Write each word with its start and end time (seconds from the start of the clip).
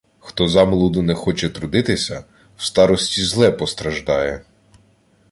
Хто 0.19 0.47
замолоду 0.47 1.01
не 1.01 1.13
хоче 1.13 1.49
трудитися, 1.49 2.23
в 2.57 2.63
старості 2.63 3.21
зле 3.21 3.51
постраждає. 3.51 4.43